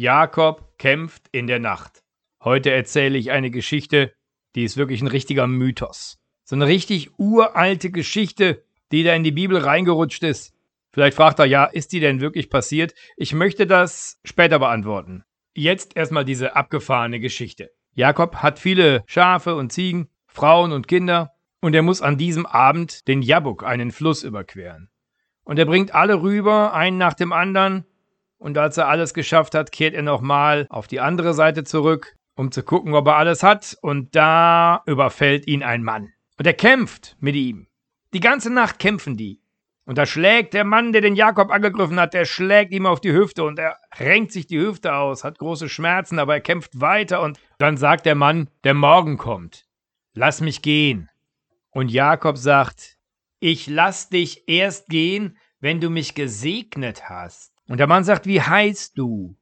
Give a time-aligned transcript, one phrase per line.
[0.00, 2.02] Jakob kämpft in der Nacht.
[2.42, 4.14] Heute erzähle ich eine Geschichte,
[4.54, 6.18] die ist wirklich ein richtiger Mythos.
[6.42, 10.54] So eine richtig uralte Geschichte, die da in die Bibel reingerutscht ist.
[10.90, 12.94] Vielleicht fragt er, ja, ist die denn wirklich passiert?
[13.18, 15.22] Ich möchte das später beantworten.
[15.54, 17.70] Jetzt erstmal diese abgefahrene Geschichte.
[17.92, 23.06] Jakob hat viele Schafe und Ziegen, Frauen und Kinder, und er muss an diesem Abend
[23.06, 24.88] den Jabuk, einen Fluss, überqueren.
[25.44, 27.84] Und er bringt alle rüber, einen nach dem anderen,
[28.40, 32.50] und als er alles geschafft hat, kehrt er nochmal auf die andere Seite zurück, um
[32.50, 36.12] zu gucken, ob er alles hat, und da überfällt ihn ein Mann.
[36.38, 37.68] Und er kämpft mit ihm.
[38.14, 39.42] Die ganze Nacht kämpfen die.
[39.84, 43.12] Und da schlägt der Mann, der den Jakob angegriffen hat, der schlägt ihm auf die
[43.12, 47.20] Hüfte und er renkt sich die Hüfte aus, hat große Schmerzen, aber er kämpft weiter
[47.20, 49.66] und dann sagt der Mann, der Morgen kommt.
[50.14, 51.10] Lass mich gehen.
[51.72, 52.96] Und Jakob sagt,
[53.38, 57.52] ich lass dich erst gehen, wenn du mich gesegnet hast.
[57.68, 59.36] Und der Mann sagt, wie heißt du?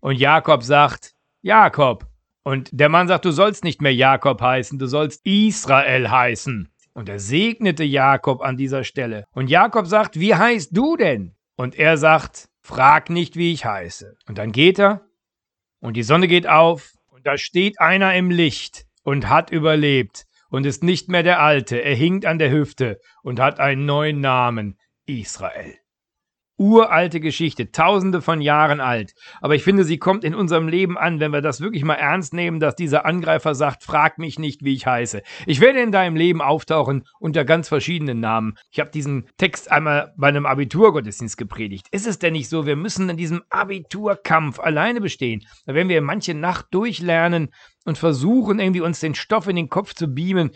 [0.00, 2.06] Und Jakob sagt, Jakob.
[2.42, 6.68] Und der Mann sagt, du sollst nicht mehr Jakob heißen, du sollst Israel heißen.
[6.92, 9.24] Und er segnete Jakob an dieser Stelle.
[9.32, 11.34] Und Jakob sagt, wie heißt du denn?
[11.56, 14.16] Und er sagt, frag nicht, wie ich heiße.
[14.26, 15.00] Und dann geht er
[15.80, 20.64] und die Sonne geht auf und da steht einer im Licht und hat überlebt und
[20.64, 21.82] ist nicht mehr der Alte.
[21.82, 25.74] Er hinkt an der Hüfte und hat einen neuen Namen, Israel
[26.56, 29.14] uralte Geschichte, tausende von Jahren alt.
[29.40, 32.32] Aber ich finde, sie kommt in unserem Leben an, wenn wir das wirklich mal ernst
[32.32, 35.22] nehmen, dass dieser Angreifer sagt, frag mich nicht, wie ich heiße.
[35.46, 38.54] Ich werde in deinem Leben auftauchen unter ganz verschiedenen Namen.
[38.70, 41.88] Ich habe diesen Text einmal bei einem Abiturgottesdienst gepredigt.
[41.90, 45.44] Ist es denn nicht so, wir müssen in diesem Abiturkampf alleine bestehen?
[45.66, 47.52] Da werden wir manche Nacht durchlernen
[47.84, 50.52] und versuchen, irgendwie uns den Stoff in den Kopf zu beamen.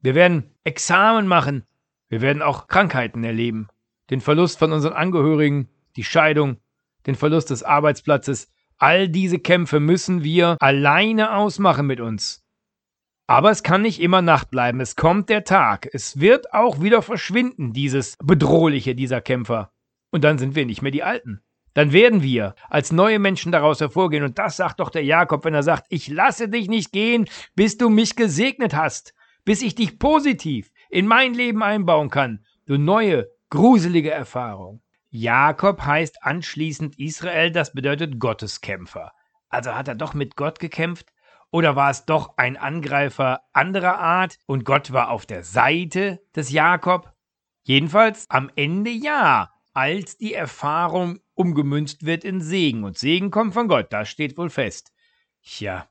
[0.00, 1.64] Wir werden Examen machen.
[2.08, 3.68] Wir werden auch Krankheiten erleben
[4.10, 6.58] den Verlust von unseren Angehörigen, die Scheidung,
[7.06, 12.44] den Verlust des Arbeitsplatzes, all diese Kämpfe müssen wir alleine ausmachen mit uns.
[13.26, 17.02] Aber es kann nicht immer Nacht bleiben, es kommt der Tag, es wird auch wieder
[17.02, 19.70] verschwinden, dieses Bedrohliche dieser Kämpfer.
[20.10, 21.42] Und dann sind wir nicht mehr die Alten.
[21.74, 24.24] Dann werden wir als neue Menschen daraus hervorgehen.
[24.24, 27.76] Und das sagt doch der Jakob, wenn er sagt, ich lasse dich nicht gehen, bis
[27.76, 29.14] du mich gesegnet hast,
[29.44, 34.82] bis ich dich positiv in mein Leben einbauen kann, du neue, Gruselige Erfahrung.
[35.08, 39.12] Jakob heißt anschließend Israel, das bedeutet Gotteskämpfer.
[39.48, 41.06] Also hat er doch mit Gott gekämpft?
[41.50, 46.50] Oder war es doch ein Angreifer anderer Art und Gott war auf der Seite des
[46.50, 47.14] Jakob?
[47.62, 52.84] Jedenfalls am Ende ja, als die Erfahrung umgemünzt wird in Segen.
[52.84, 54.92] Und Segen kommt von Gott, das steht wohl fest.
[55.42, 55.88] Tja,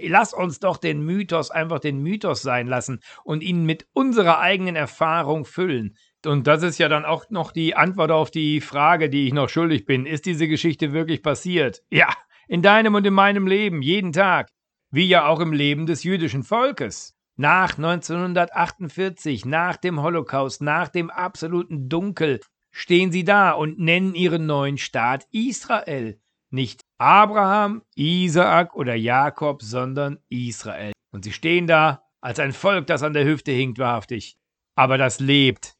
[0.00, 4.76] lass uns doch den Mythos einfach den Mythos sein lassen und ihn mit unserer eigenen
[4.76, 5.96] Erfahrung füllen.
[6.26, 9.48] Und das ist ja dann auch noch die Antwort auf die Frage, die ich noch
[9.48, 10.06] schuldig bin.
[10.06, 11.82] Ist diese Geschichte wirklich passiert?
[11.90, 12.08] Ja,
[12.48, 14.48] in deinem und in meinem Leben, jeden Tag.
[14.90, 17.14] Wie ja auch im Leben des jüdischen Volkes.
[17.36, 24.46] Nach 1948, nach dem Holocaust, nach dem absoluten Dunkel, stehen sie da und nennen ihren
[24.46, 26.20] neuen Staat Israel.
[26.50, 30.92] Nicht Abraham, Isaak oder Jakob, sondern Israel.
[31.12, 34.36] Und sie stehen da als ein Volk, das an der Hüfte hinkt, wahrhaftig.
[34.76, 35.74] Aber das lebt